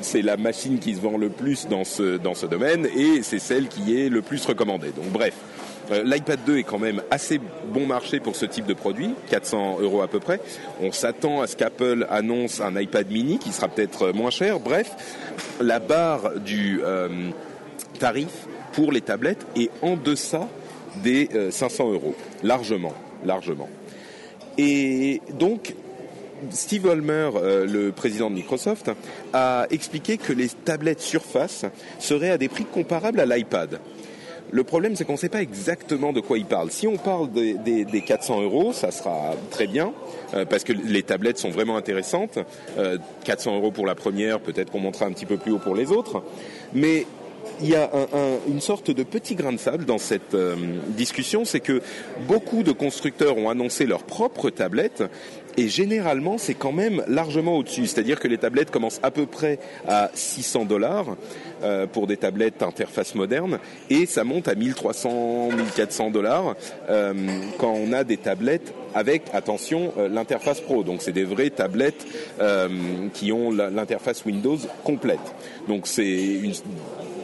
[0.00, 3.38] c'est la machine qui se vend le plus dans ce dans ce domaine et c'est
[3.40, 4.90] celle qui est le plus recommandée.
[4.90, 7.40] Donc bref, euh, L'iPad 2 est quand même assez
[7.72, 10.40] bon marché pour ce type de produit, 400 euros à peu près.
[10.82, 14.60] On s'attend à ce qu'Apple annonce un iPad mini qui sera peut-être moins cher.
[14.60, 14.90] Bref,
[15.60, 17.30] la barre du euh,
[17.98, 20.48] tarif pour les tablettes est en deçà
[21.02, 23.68] des 500 euh, euros, largement, largement.
[24.58, 25.74] Et donc,
[26.50, 27.30] Steve Ballmer,
[27.66, 28.90] le président de Microsoft,
[29.32, 31.64] a expliqué que les tablettes Surface
[31.98, 33.80] seraient à des prix comparables à l'iPad.
[34.50, 36.70] Le problème, c'est qu'on ne sait pas exactement de quoi il parle.
[36.70, 39.92] Si on parle des, des, 400 euros, ça sera très bien,
[40.34, 42.38] euh, parce que les tablettes sont vraiment intéressantes.
[43.24, 45.74] 400 euh, euros pour la première, peut-être qu'on montera un petit peu plus haut pour
[45.74, 46.22] les autres.
[46.72, 47.06] Mais
[47.60, 47.90] il y a
[48.48, 50.54] une sorte de petit grain de sable dans cette euh,
[50.88, 51.82] discussion, c'est que
[52.26, 55.02] beaucoup de constructeurs ont annoncé leurs propres tablettes
[55.58, 57.86] et généralement c'est quand même largement au-dessus.
[57.86, 61.16] C'est-à-dire que les tablettes commencent à peu près à 600 dollars
[61.62, 63.58] euh, pour des tablettes interface moderne
[63.90, 66.54] et ça monte à 1300, 1400 dollars
[66.88, 67.12] euh,
[67.58, 70.82] quand on a des tablettes avec, attention, l'interface pro.
[70.82, 72.06] Donc c'est des vraies tablettes
[73.12, 75.18] qui ont l'interface Windows complète.
[75.68, 76.54] Donc c'est une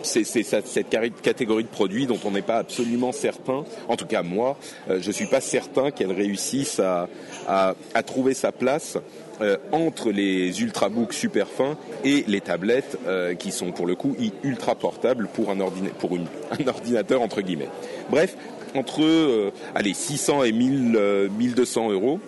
[0.04, 0.88] c'est cette
[1.22, 4.56] catégorie de produits dont on n'est pas absolument certain, en tout cas moi,
[4.88, 7.74] euh, je ne suis pas certain qu'elle réussisse à,
[8.06, 8.98] trouver sa place
[9.40, 14.14] euh, entre les ultrabooks super fins et les tablettes euh, qui sont pour le coup
[14.42, 15.56] ultra portables pour un,
[15.98, 16.12] pour
[16.50, 17.70] un ordinateur entre guillemets.
[18.10, 18.36] Bref,
[18.74, 22.20] entre allez 600 et 1000, 1200 euros,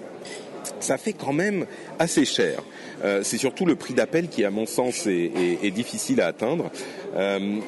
[0.81, 1.67] ça fait quand même
[1.99, 2.63] assez cher.
[3.05, 6.71] Euh, c'est surtout le prix d'appel qui, à mon sens, est, difficile à atteindre.
[7.17, 7.59] Euh,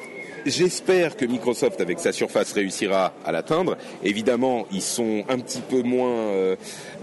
[0.45, 3.77] j'espère que Microsoft, avec sa surface, réussira à l'atteindre.
[4.03, 6.15] Évidemment, ils sont un peu moins,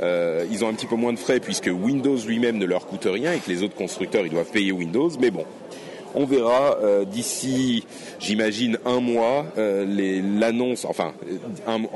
[0.02, 3.06] euh, ils ont un petit peu moins de frais puisque Windows lui-même ne leur coûte
[3.10, 5.10] rien et que les autres constructeurs ils doivent payer Windows.
[5.20, 5.44] Mais bon,
[6.16, 7.84] on verra euh, d'ici,
[8.18, 11.12] j'imagine, un mois, euh, l'annonce, enfin,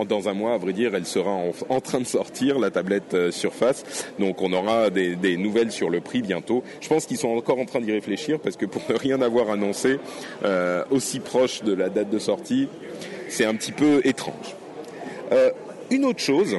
[0.06, 1.30] dans un mois, à vrai dire, elle sera
[1.68, 3.82] en, train de sortir, la tablette euh, Surface.
[4.18, 6.62] Donc on aura des, nouvelles sur le prix bientôt.
[6.80, 9.50] Je pense qu'ils sont encore en train d'y réfléchir parce que pour ne rien avoir
[9.50, 9.98] annoncé
[10.90, 12.68] aussi proche de la date de sortie,
[13.28, 14.54] c'est un petit peu étrange.
[15.90, 16.56] une autre chose,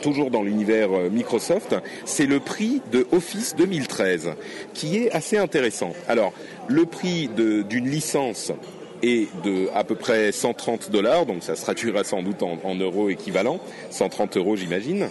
[0.00, 4.30] toujours dans l'univers Microsoft, c'est le prix de Office 2013,
[4.74, 5.92] qui est assez intéressant.
[6.08, 6.32] Alors,
[6.68, 8.52] le prix d'une licence
[9.02, 13.08] est de à peu près 130 dollars, donc ça se traduira sans doute en, euros
[13.08, 13.60] équivalents,
[13.90, 15.08] 130 euros j'imagine.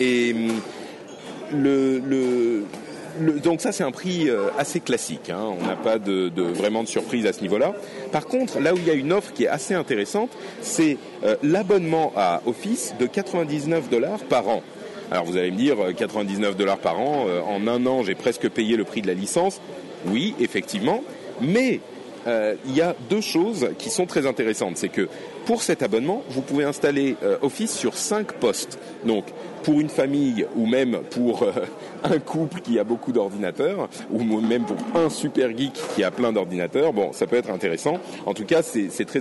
[0.00, 0.60] Et hum,
[1.52, 2.64] le,
[3.18, 5.54] donc ça c'est un prix euh, assez classique, hein.
[5.60, 7.74] on n'a pas de, vraiment de surprise à ce niveau-là.
[8.12, 11.36] Par contre, là où il y a une offre qui est assez intéressante, c'est euh,
[11.42, 14.62] l'abonnement à Office de 99 dollars par an.
[15.10, 18.48] Alors vous allez me dire 99 euh, dollars par an, en un an j'ai presque
[18.48, 19.60] payé le prix de la licence.
[20.06, 21.02] Oui, effectivement,
[21.40, 21.80] mais
[22.26, 24.76] il y a deux choses qui sont très intéressantes.
[24.76, 25.08] C'est que
[25.46, 28.78] pour cet abonnement, vous pouvez installer Office sur cinq postes.
[29.06, 29.24] Donc,
[29.68, 31.52] pour une famille ou même pour euh,
[32.04, 36.32] un couple qui a beaucoup d'ordinateurs ou même pour un super geek qui a plein
[36.32, 37.98] d'ordinateurs, bon, ça peut être intéressant.
[38.24, 39.20] En tout cas, c'est très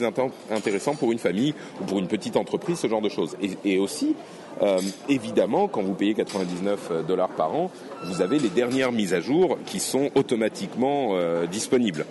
[0.50, 3.36] intéressant pour une famille ou pour une petite entreprise, ce genre de choses.
[3.66, 4.16] et aussi,
[4.62, 4.80] euh,
[5.10, 7.70] évidemment, quand vous payez 99 dollars par an,
[8.06, 12.06] vous avez les dernières mises à jour qui sont automatiquement euh, disponibles.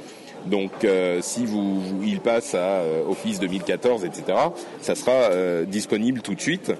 [0.44, 4.38] Donc, euh, si vous, il passe à Office 2014, etc.,
[4.80, 6.72] ça sera disponible tout de suite,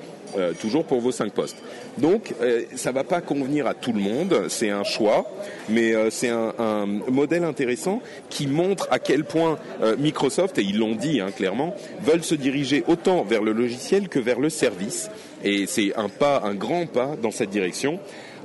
[0.61, 1.57] toujours pour vos cinq postes.
[1.99, 2.35] Donc,
[2.75, 5.31] ça va pas convenir à tout le monde, c'est un choix,
[5.69, 9.59] mais c'est un, modèle intéressant qui montre à quel point
[9.99, 14.19] Microsoft, et ils l'ont dit hein, clairement, veulent se diriger autant vers le logiciel que
[14.19, 15.11] vers le service.
[15.45, 18.01] Et c'est un pas, un grand pas dans cette direction.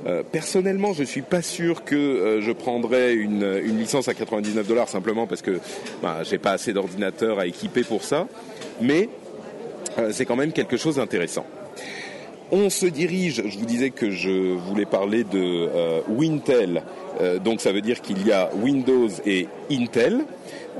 [0.06, 4.88] Euh, personnellement, je suis pas sûr que euh, je prendrais une, licence à 99 dollars
[4.88, 5.60] simplement parce que
[6.02, 8.26] bah, j'ai pas assez d'ordinateurs à équiper pour ça.
[8.80, 9.08] Mais
[9.98, 11.46] euh, c'est quand même quelque chose d'intéressant.
[12.54, 15.68] On se dirige, je vous disais que je voulais parler de
[16.08, 16.82] Wintel,
[17.42, 20.26] donc ça veut dire qu'il y a Windows et Intel.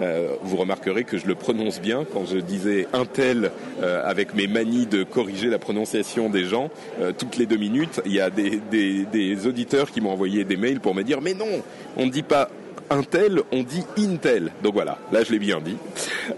[0.00, 3.50] Euh, vous remarquerez que je le prononce bien quand je disais Intel
[3.82, 6.70] euh, avec mes manies de corriger la prononciation des gens.
[7.00, 10.80] Euh, toutes les deux minutes, il y a des auditeurs qui m'ont envoyé des mails
[10.80, 11.62] pour me dire mais non,
[11.96, 12.48] on ne dit pas
[12.92, 14.52] Intel, on dit Intel.
[14.62, 15.76] Donc voilà, là je l'ai bien dit.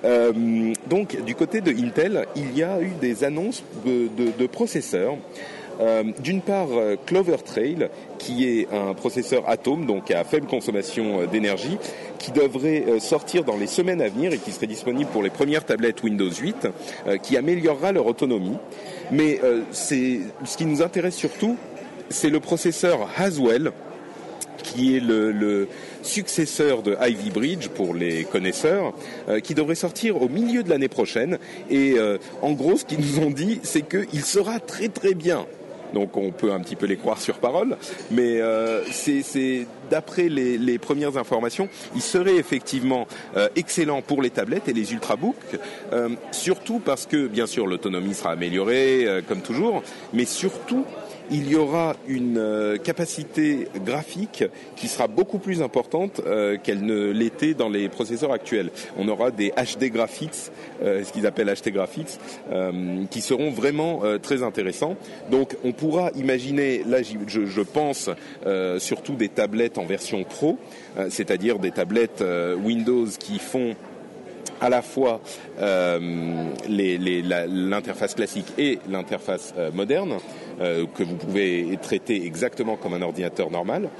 [0.04, 5.16] Euh, donc du côté de Intel, il y a eu des annonces de, processeurs.
[5.80, 7.88] Euh, D'une part, euh, Clover Trail,
[8.18, 11.78] qui est un processeur Atom, donc à faible consommation d'énergie,
[12.20, 15.64] qui devrait sortir dans les semaines à venir et qui serait disponible pour les premières
[15.64, 16.68] tablettes Windows 8,
[17.08, 18.56] euh, qui améliorera leur autonomie.
[19.10, 19.40] Mais
[19.72, 21.56] ce qui nous intéresse surtout,
[22.08, 23.72] c'est le processeur Haswell,
[24.74, 25.68] qui est le,
[26.02, 28.92] successeur de Ivy Bridge pour les connaisseurs,
[29.28, 31.38] euh, qui devrait sortir au milieu de l'année prochaine.
[31.70, 35.46] Et euh, en gros, ce qu'ils nous ont dit, c'est qu'il sera très très bien.
[35.94, 37.76] Donc on peut un petit peu les croire sur parole,
[38.10, 43.06] mais euh, c'est d'après les, premières informations, il serait effectivement
[43.54, 45.36] excellent pour les tablettes et les ultrabooks,
[46.32, 50.84] surtout parce que bien sûr l'autonomie sera améliorée comme toujours, mais surtout
[51.30, 54.44] il y aura une euh, capacité graphique
[54.76, 58.70] qui sera beaucoup plus importante euh, qu'elle ne l'était dans les processeurs actuels.
[58.98, 60.50] On aura des HD graphics,
[60.82, 62.18] euh, ce qu'ils appellent HD graphics,
[62.52, 64.96] euh, qui seront vraiment euh, très intéressants.
[65.30, 68.10] Donc on pourra imaginer, là je, je pense
[68.78, 70.58] surtout des tablettes en version pro,
[71.08, 72.24] c'est-à-dire des tablettes
[72.62, 73.74] Windows qui font
[74.60, 75.20] à la fois
[75.60, 75.98] euh,
[76.68, 80.18] l'interface classique et l'interface euh, moderne,
[80.60, 83.90] euh, que vous pouvez traiter exactement comme un ordinateur normal.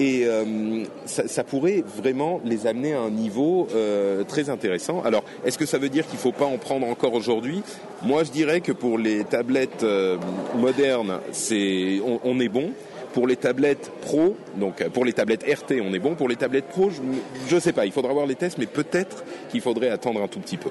[0.00, 5.02] Et euh, ça, ça, pourrait vraiment les amener à un niveau euh, très intéressant.
[5.04, 7.62] Alors, est-ce que ça veut dire qu'il ne faut pas en prendre encore aujourd'hui?
[8.02, 10.16] Moi, je dirais que pour les tablettes euh,
[10.56, 12.72] modernes, c'est on, on, est bon.
[13.14, 16.16] Pour les tablettes Pro, donc pour les tablettes RT, on est bon.
[16.16, 17.86] Pour les tablettes Pro, je ne sais pas.
[17.86, 20.70] Il faudra voir les tests, mais peut-être qu'il faudrait attendre un tout petit peu.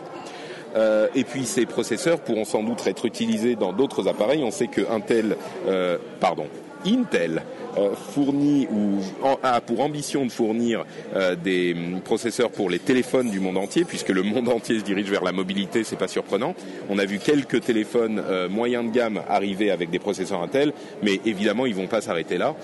[0.75, 4.43] Euh, et puis ces processeurs pourront sans doute être utilisés dans d'autres appareils.
[4.43, 6.47] On sait que Intel, euh, pardon,
[6.85, 7.43] Intel
[7.77, 8.99] euh, fournit ou
[9.41, 14.09] a pour ambition de fournir euh, des processeurs pour les téléphones du monde entier, puisque
[14.09, 16.53] le monde entier se dirige vers la mobilité, c'est pas surprenant.
[16.89, 21.19] On a vu quelques téléphones euh, moyens de gamme arriver avec des processeurs Intel, mais
[21.25, 22.55] évidemment ils vont pas s'arrêter là.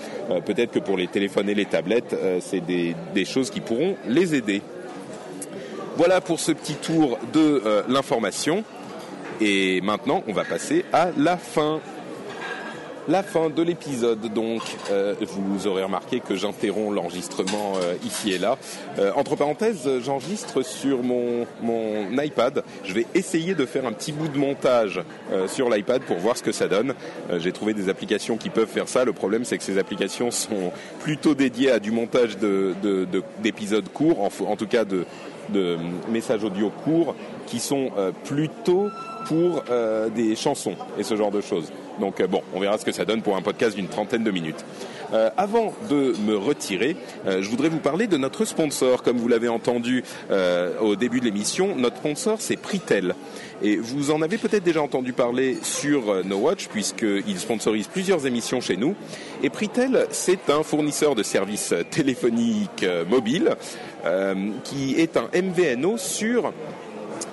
[0.46, 4.62] Peut-être que pour les téléphones et les tablettes, c'est des, choses qui pourront les aider.
[5.98, 8.64] Voilà pour ce petit tour de l'information.
[9.42, 11.80] Et maintenant, on va passer à la fin.
[13.10, 18.38] La fin de l'épisode, donc, euh, vous aurez remarqué que j'interromps l'enregistrement euh, ici et
[18.38, 18.56] là.
[19.00, 21.48] Euh, entre parenthèses, j'enregistre sur mon,
[22.22, 22.64] iPad.
[22.84, 25.02] Je vais essayer de faire un petit bout de montage
[25.48, 26.94] sur l'iPad pour voir ce que ça donne.
[27.38, 29.06] J'ai trouvé des applications qui peuvent faire ça.
[29.06, 33.94] Le problème, c'est que ces applications sont plutôt dédiées à du montage d'épisodes de, de,
[33.94, 35.06] courts, en, tout cas de,
[36.10, 37.16] messages audio courts
[37.48, 37.90] qui sont
[38.26, 38.90] plutôt
[39.26, 39.64] pour
[40.14, 41.72] des chansons et ce genre de choses.
[42.00, 44.32] Donc euh, bon, on verra ce que ça donne pour un podcast d'une trentaine de
[44.32, 44.66] minutes.
[45.14, 49.04] Euh, avant de me retirer, euh, je voudrais vous parler de notre sponsor.
[49.04, 50.04] Comme vous l'avez entendu
[50.82, 53.16] au début de l'émission, notre sponsor c'est Pritel.
[53.62, 58.62] Et vous en avez peut-être déjà entendu parler sur No Watch puisqu'il sponsorise plusieurs émissions
[58.62, 58.96] chez nous.
[59.44, 63.56] Et Pritel, c'est un fournisseur de services téléphoniques mobiles
[64.64, 66.54] qui est un MVNO sur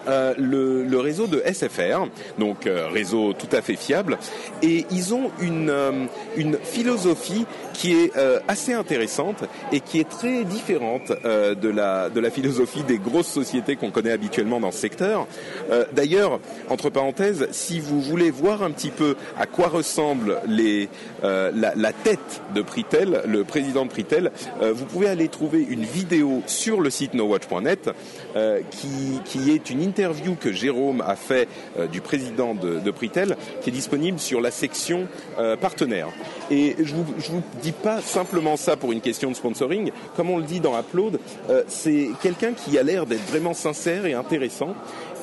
[0.09, 4.19] euh, le, le, réseau de SFR, donc euh, réseau tout à fait fiable,
[4.63, 10.09] et ils ont une, euh, une philosophie qui est euh, assez intéressante et qui est
[10.09, 14.71] très différente euh, de, la, de la philosophie des grosses sociétés qu'on connaît habituellement dans
[14.71, 15.27] ce secteur.
[15.93, 16.41] D'ailleurs,
[16.71, 20.89] entre parenthèses, si vous voulez voir un petit peu à quoi ressemble les,
[21.23, 26.43] la, la, tête de Pritel, le président de Pritel, vous pouvez aller trouver une vidéo
[26.47, 27.91] sur le site nowatch.net
[28.71, 29.83] qui, qui est une
[30.41, 34.51] que Jérôme a fait euh, du président de, de, Pritel, qui est disponible sur la
[34.51, 36.09] section euh, partenaire.
[36.51, 39.91] Et je vous, vous dis pas simplement ça pour une question de sponsoring.
[40.15, 44.05] Comme on le dit dans Upload, euh, c'est quelqu'un qui a l'air d'être vraiment sincère
[44.05, 44.75] et intéressant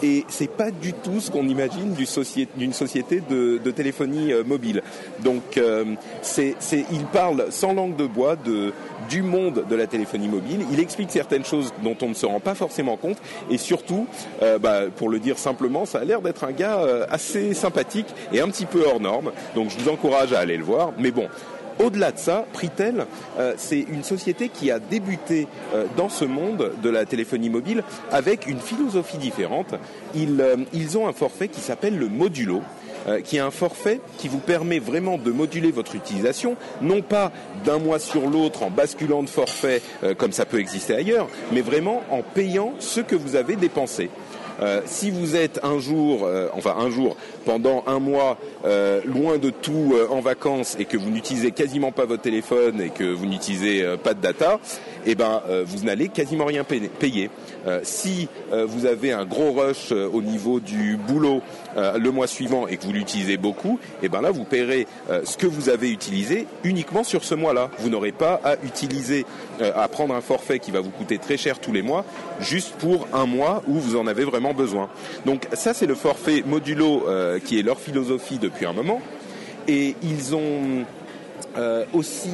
[0.04, 4.84] et c'est pas du tout ce qu'on imagine d'une société, de, téléphonie euh, mobile.
[5.24, 5.86] Donc, euh,
[6.92, 8.36] il parle sans langue de bois
[9.10, 10.66] du monde de la téléphonie mobile.
[10.72, 13.18] Il explique certaines choses dont on ne se rend pas forcément compte,
[13.50, 14.08] et surtout,
[14.42, 18.08] euh, bah, pour le dire simplement, ça a l'air d'être un gars euh, assez sympathique
[18.32, 19.32] et un petit peu hors norme.
[19.56, 20.92] Donc, je vous encourage à aller le voir.
[20.98, 21.28] Mais bon,
[21.80, 23.06] au-delà de ça, Pritel,
[23.40, 27.84] euh, c'est une société qui a débuté euh, dans ce monde de la téléphonie mobile
[28.12, 29.76] avec une philosophie différente.
[30.16, 32.62] Ils, euh, ils ont un forfait qui s'appelle le modulo.
[33.26, 37.34] qui est un forfait qui vous permet vraiment de moduler votre utilisation, non pas
[37.66, 39.82] d'un mois sur l'autre en basculant de forfait
[40.18, 44.10] comme ça peut exister ailleurs, mais vraiment en payant ce que vous avez dépensé.
[44.62, 49.38] Euh, si vous êtes un jour, euh, enfin un jour, pendant un mois, euh, loin
[49.38, 53.26] de tout en vacances et que vous n'utilisez quasiment pas votre téléphone et que vous
[53.26, 54.60] n'utilisez pas de data,
[55.06, 57.30] eh ben vous n'allez quasiment rien payer.
[57.84, 61.42] si vous avez un gros rush au niveau du boulot
[61.76, 64.88] le mois suivant et que vous l'utilisez beaucoup, eh ben là vous paierez
[65.24, 67.70] ce que vous avez utilisé uniquement sur ce mois-là.
[67.80, 69.26] Vous n'aurez pas à utiliser,
[69.60, 72.06] à prendre un forfait qui va vous coûter très cher tous les mois,
[72.40, 74.90] juste pour un mois où vous en avez vraiment besoin.
[75.26, 79.02] Donc ça, c'est le forfait modulo euh, qui est leur philosophie depuis un moment.
[79.68, 80.86] Et ils ont
[81.58, 82.30] euh, aussi,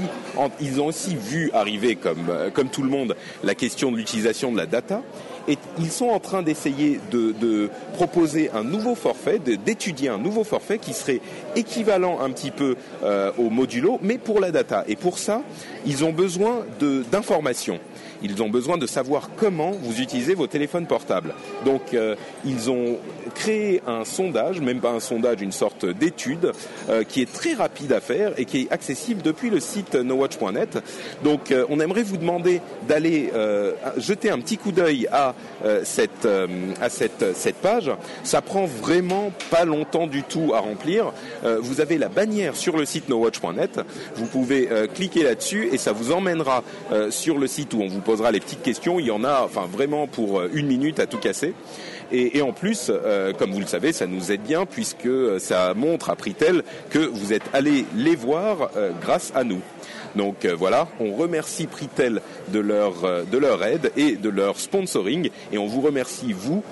[0.62, 4.52] ils ont aussi vu arriver, comme, euh, comme tout le monde, la question de l'utilisation
[4.52, 5.02] de la data.
[5.48, 10.78] Et ils sont en train d'essayer de, proposer un nouveau forfait, d'étudier un nouveau forfait
[10.78, 11.22] qui serait
[11.56, 12.76] équivalent un petit peu
[13.38, 14.84] au modulo, mais pour la data.
[14.88, 15.42] Et pour ça,
[15.88, 16.66] ils ont besoin
[17.12, 17.80] d'informations
[18.22, 21.34] ils ont besoin de savoir comment vous utilisez vos téléphones portables.
[21.66, 22.16] Donc euh,
[22.46, 22.98] ils ont
[23.36, 26.52] créé un sondage, même pas un sondage, une sorte d'étude
[26.90, 30.80] euh, qui est très rapide à faire et qui est accessible depuis le site nowatch.net.
[31.24, 33.32] Donc euh, on aimerait vous demander d'aller
[33.98, 35.36] jeter un petit coup d'œil à
[35.84, 36.28] cette
[36.82, 37.92] à cette cette page.
[38.24, 41.12] Ça prend vraiment pas longtemps du tout à remplir.
[41.44, 43.82] vous avez la bannière sur le site nowatch.net.
[44.16, 46.64] Vous pouvez cliquer là-dessus et ça vous emmènera
[47.10, 49.00] sur le site où on vous posera les petites questions.
[49.00, 51.54] Il y en a, enfin vraiment pour euh, une minute à tout casser.
[52.12, 55.76] Et, en plus, euh, comme vous le savez, ça nous aide bien puisque euh, ça
[55.76, 59.62] montre à Pritel que vous êtes allés les voir grâce à nous.
[60.16, 62.94] Donc voilà, on remercie Pritel de leur,
[63.32, 66.64] de leur aide et de leur sponsoring et on vous remercie vous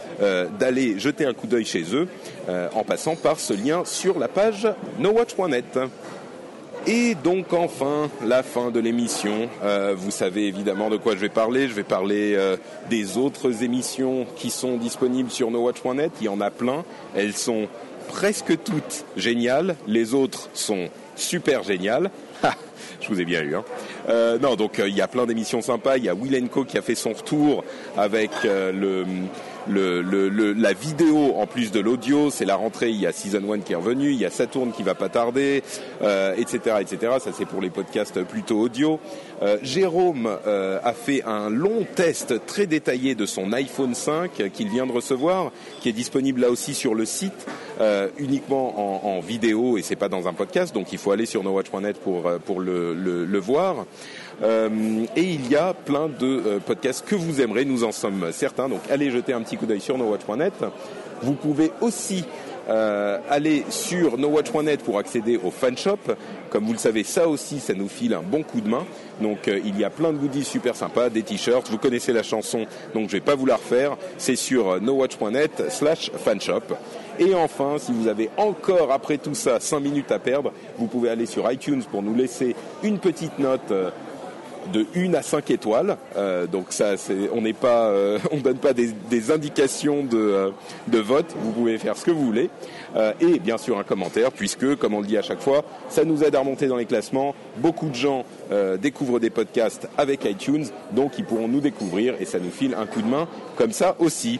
[0.59, 2.07] d'aller jeter un coup d'œil chez eux
[2.73, 4.67] en passant par ce lien sur la page
[4.97, 5.77] nowatch.net.
[6.89, 9.49] Et donc enfin, la fin de l'émission.
[9.61, 11.67] Euh, vous savez évidemment de quoi je vais parler.
[11.67, 12.55] Je vais parler euh,
[12.89, 16.13] des autres émissions qui sont disponibles sur nowatch.net.
[16.21, 16.85] Il y en a plein.
[17.13, 17.67] Elles sont
[18.07, 19.75] presque toutes géniales.
[19.85, 22.09] Les autres sont super géniales.
[23.01, 23.55] je vous ai bien eu.
[23.55, 23.65] Hein.
[24.07, 25.97] Euh, non, donc il y a plein d'émissions sympas.
[25.97, 27.65] Il y a Will Co qui a fait son retour
[27.97, 29.03] avec le
[29.69, 33.59] le, la vidéo en plus de l'audio, c'est la rentrée, il y a Season 1
[33.59, 35.63] qui est revenu, il y a Saturn qui va pas tarder,
[36.01, 37.13] euh, etc., etc.
[37.19, 38.99] Ça c'est pour les podcasts plutôt audio.
[39.41, 44.69] Euh, Jérôme euh, a fait un long test très détaillé de son iPhone 5 qu'il
[44.69, 45.51] vient de recevoir,
[45.81, 47.47] qui est disponible là aussi sur le site,
[48.17, 51.43] uniquement en, en, vidéo et c'est pas dans un podcast, donc il faut aller sur
[51.43, 53.85] nowatch.net pour, pour le, le, le voir.
[54.43, 58.27] Euh, et il y a plein de euh, podcasts que vous aimerez, nous en sommes
[58.31, 58.69] certains.
[58.69, 60.53] Donc allez jeter un petit coup d'œil sur nowatch.net.
[61.23, 62.23] Vous pouvez aussi
[62.69, 65.97] euh, aller sur nowatch.net pour accéder au fanshop.
[66.51, 68.85] Comme vous le savez, ça aussi, ça nous file un bon coup de main.
[69.21, 71.71] Donc il y a plein de goodies super sympas, des t-shirts.
[71.71, 73.97] Vous connaissez la chanson, donc je vais pas vous la refaire.
[74.19, 76.75] C'est sur nowatch.net slash fanshop.
[77.19, 81.09] Et enfin, si vous avez encore après tout ça 5 minutes à perdre, vous pouvez
[81.09, 83.73] aller sur iTunes pour nous laisser une petite note
[84.71, 85.97] de 1 à 5 étoiles.
[86.15, 88.93] Euh, donc ça, c'est, on n'est pas, euh, on donne pas des,
[89.31, 90.49] indications de, euh,
[90.87, 91.33] de, vote.
[91.39, 92.49] Vous pouvez faire ce que vous voulez.
[93.19, 96.23] et bien sûr un commentaire, puisque, comme on le dit à chaque fois, ça nous
[96.23, 97.35] aide à remonter dans les classements.
[97.57, 98.25] Beaucoup de gens
[98.81, 102.85] découvrent des podcasts avec iTunes, donc ils pourront nous découvrir et ça nous file un
[102.85, 104.39] coup de main comme ça aussi.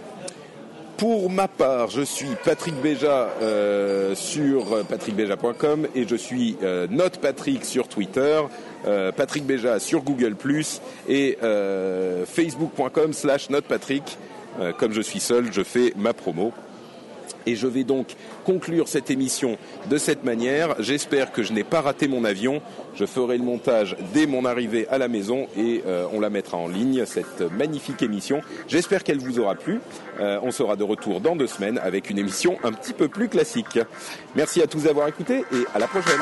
[0.98, 3.30] Pour ma part, je suis Patrick Béja
[4.16, 6.58] sur patrickbeja.com et je suis
[6.90, 8.42] Note Patrick sur Twitter.
[8.86, 10.36] Euh, Patrick Béja sur Google
[11.10, 14.18] et euh, facebook.com slash notepatrick.
[14.60, 16.54] Euh, comme je suis seul, je fais ma promo.
[17.48, 18.08] Et je vais donc
[18.46, 19.58] conclure cette émission
[19.90, 20.76] de cette manière.
[20.80, 22.62] J'espère que je n'ai pas raté mon avion.
[22.94, 25.82] Je ferai le montage dès mon arrivée à la maison et
[26.12, 28.42] on la mettra en ligne, cette magnifique émission.
[28.68, 29.80] J'espère qu'elle vous aura plu.
[30.20, 33.80] on sera de retour dans deux semaines avec une émission un petit peu plus classique.
[34.36, 36.22] Merci à tous d'avoir écouté et à la prochaine.